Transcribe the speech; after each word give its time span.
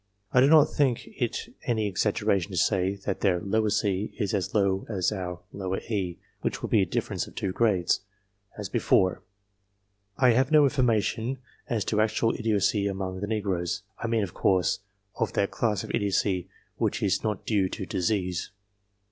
I 0.33 0.41
do 0.41 0.47
not 0.47 0.63
think 0.65 1.05
it 1.09 1.53
any 1.67 1.85
exaggeration 1.85 2.49
to 2.49 2.57
say, 2.57 2.95
that 3.05 3.21
their 3.21 3.39
c 3.69 4.11
is 4.17 4.33
as 4.33 4.51
low 4.55 4.83
as 4.89 5.11
our 5.11 5.41
e, 5.89 6.17
which 6.41 6.63
would 6.63 6.71
be 6.71 6.81
a 6.81 6.87
difference 6.87 7.27
of 7.27 7.35
two 7.35 7.51
grades, 7.51 7.99
as 8.57 8.67
before. 8.67 9.21
I 10.17 10.31
have 10.31 10.51
no 10.51 10.63
information 10.63 11.37
as 11.69 11.85
to 11.85 12.01
actual 12.01 12.33
idiocy 12.33 12.87
among 12.87 13.19
the 13.19 13.27
negroes 13.27 13.83
I 13.99 14.07
mean, 14.07 14.23
of 14.23 14.33
course, 14.33 14.79
of 15.17 15.33
that 15.33 15.51
class 15.51 15.83
of 15.83 15.93
idiocy 15.93 16.49
which 16.77 17.03
is 17.03 17.23
not 17.23 17.45
due 17.45 17.69
to 17.69 17.85
disease. 17.85 18.49